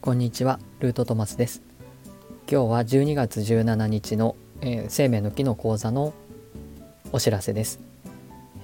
[0.00, 1.60] こんにちはルートトマスです。
[2.50, 6.14] 今日は12月17日の、えー、生命の木の講座の
[7.12, 7.78] お知らせです、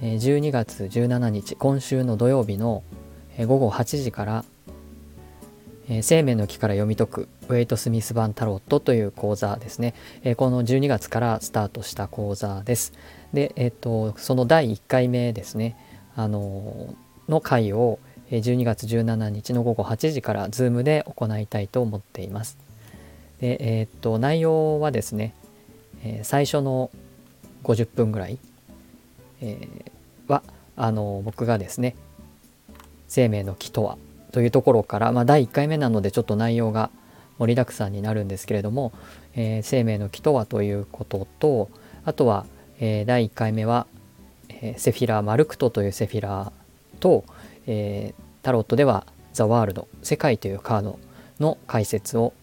[0.01, 2.81] えー、12月17日今週の土曜日の、
[3.37, 4.43] えー、午後8時から
[5.89, 9.93] えー、生命の木から読み解くウェイト・スミス版タロットという講座ですね、
[10.23, 12.93] えー、この12月からスタートした講座です。
[13.33, 15.75] で、えっ、ー、とその第1回目ですね、
[16.15, 16.93] あの
[17.27, 22.57] の回を12月17日の午後8時から Zoom で行いたいと思っています。
[23.39, 25.33] で、えっ、と内容はですね、
[26.03, 26.89] え最初の
[27.63, 28.37] 50分ぐらい、
[29.41, 29.67] え
[30.27, 30.43] は
[30.75, 31.95] あの僕がですね
[33.07, 33.97] 生命の木とは
[34.31, 36.89] というところから、まあ、第1回目なのでちょっと内容が
[37.37, 38.91] 盛りだくさんになるんですけれども、
[39.35, 41.69] えー、生命の木とはということと
[42.05, 42.45] あとは、
[42.79, 43.87] え、第1回目は、
[44.63, 47.25] え、セフィラー・マルクトというセフィラーと、
[47.67, 50.99] えタロットではザ・ワールド世界というカード
[51.39, 52.33] の解説を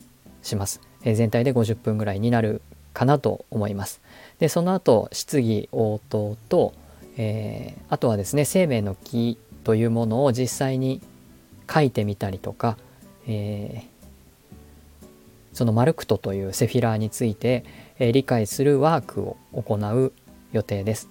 [0.42, 2.60] します、え全体で50分ぐらいになる
[2.92, 4.00] かなと思います
[4.40, 6.74] でその後質疑応答と、
[7.16, 11.00] えあとはですね生命の木というものを実際に
[11.72, 12.76] 書いてみたりとか、
[13.26, 13.84] え、
[15.54, 17.64] そのマルクトというセフィラーについて、
[17.98, 20.12] え、理解するワークを行う
[20.52, 21.08] 予定です。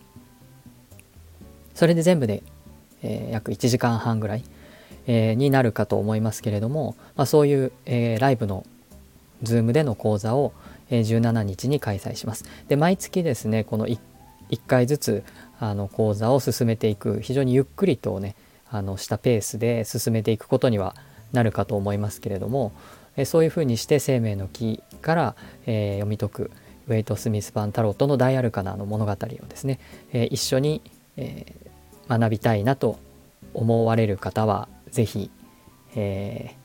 [1.80, 2.44] それで全部で、
[3.04, 4.44] えー、約1時間半ぐらい、
[5.08, 8.66] えー、になるかと思いますけれども、まあ、そういう、えー、ライブの
[9.44, 10.52] Zoom での講座を、
[10.90, 12.44] え、17日に開催します。
[12.68, 13.98] で毎月ですねこの 1,
[14.50, 15.24] 1回ずつ
[15.58, 18.36] あの講座を進めていく非常にゆっくりとね
[18.70, 20.98] あのしたペースで進めていくことには
[21.32, 22.74] なるかと思いますけれども、
[23.16, 25.36] えそういうふうにして生命の木から、
[25.66, 26.52] え、読み解く
[26.90, 29.80] ウェイト・スミス・パン・タロットの大アルカナの物語をですね、
[30.12, 30.82] え、一緒に、
[31.16, 31.69] えー、
[32.10, 32.98] 学びたいなと
[33.54, 35.32] 思われる方は是非、
[35.96, 36.56] え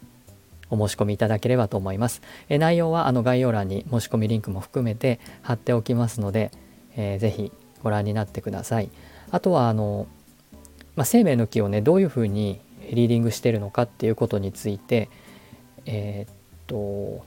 [0.71, 2.23] お申し込みいただければと思います。
[2.49, 6.51] え内容はあの概要欄に申し込みリンクも含めて貼っておきますので、
[6.97, 7.53] えー、ぜひ
[7.83, 8.91] ご覧になってください。
[9.31, 10.07] あとはあの
[10.97, 12.61] まあ、生命の木をねどういうふうに
[12.93, 15.09] リーディングしてるのかっていうことについて
[15.87, 16.35] えー、っ
[16.67, 17.25] と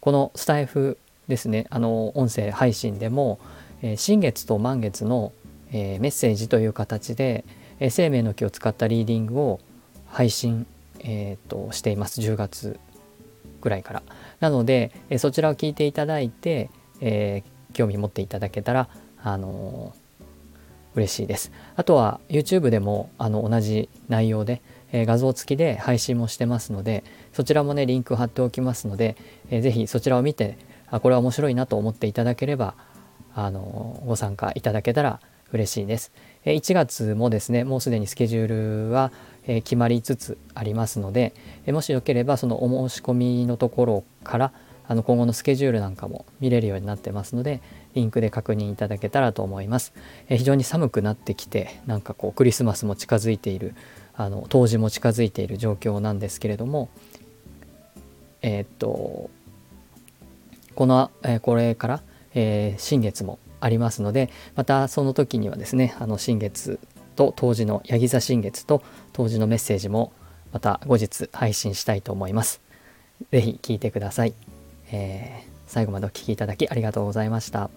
[0.00, 0.98] このスタイフ
[1.28, 3.38] ですねあの音声配信でも、
[3.82, 5.32] えー、新月と満月の、
[5.72, 7.44] えー、メッセージという形で、
[7.78, 9.60] えー、生命の木を使ったリーディングを
[10.08, 10.66] 配信、
[11.00, 12.78] えー、としています10月
[13.60, 14.02] ぐらいから。
[14.40, 16.70] なので、えそちらを聞いていただいて、
[17.00, 17.42] え
[17.72, 18.88] 興味持っていただけたら、
[19.22, 19.94] あの
[20.94, 21.52] 嬉しいです。
[21.76, 29.16] あとは YouTube でもあの同じ内容で、えー、画像付きで配信もしてますのでそちらもねリンク貼っておきますので、
[29.50, 30.58] えー、ぜひそちらを見て
[30.88, 32.74] あこれは面白いなと思っていただければ
[33.34, 35.20] あのご参加いただけたら
[35.52, 36.12] 嬉しいです。
[36.44, 39.12] 1月もですねもうすでにスケジュールは、
[39.46, 41.32] 決まりつつありますので、
[41.68, 44.52] もしよければそのお申し込みのところから
[44.86, 47.60] あの今後のスケジュールなんかも見れるようになってますので
[47.94, 49.92] リンクで確認いただけたらと思います。
[50.28, 53.74] え非常に寒くなってきてなんかこうクリスマスも近づいている
[54.14, 56.88] あの冬至も近づいている状況なんですけれども
[58.42, 59.30] えー、っと
[60.74, 62.02] この、えこれから、
[62.34, 66.78] えー、新月もありますのでまたその時にはですねあの新月
[67.16, 68.82] と当時のヤギ座新月と
[69.12, 70.12] 当時のメッセージも
[70.52, 72.60] また後日配信したいと思います。
[73.30, 74.34] 是非聴いてください。
[74.92, 77.70] えー、最後までお聴きいただきありがとうございました。